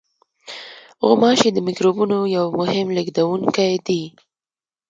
[1.05, 4.03] غوماشې د میکروبونو یو مهم لېږدوونکی دي.